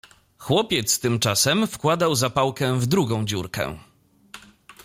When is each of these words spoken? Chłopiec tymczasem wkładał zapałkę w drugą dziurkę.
Chłopiec 0.37 0.99
tymczasem 0.99 1.67
wkładał 1.67 2.15
zapałkę 2.15 2.79
w 2.79 2.85
drugą 2.87 3.25
dziurkę. 3.25 3.77